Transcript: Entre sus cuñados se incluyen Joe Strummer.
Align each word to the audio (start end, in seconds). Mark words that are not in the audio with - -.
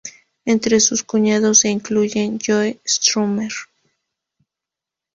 Entre 0.45 0.79
sus 0.79 1.03
cuñados 1.03 1.59
se 1.59 1.69
incluyen 1.69 2.39
Joe 2.43 2.79
Strummer. 2.83 3.51